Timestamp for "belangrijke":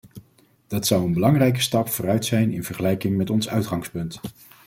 1.13-1.59